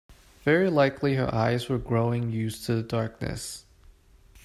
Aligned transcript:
Very 0.41 0.71
likely 0.71 1.13
her 1.13 1.31
eyes 1.31 1.69
were 1.69 1.77
growing 1.77 2.31
used 2.31 2.65
to 2.65 2.73
the 2.73 2.81
darkness. 2.81 3.65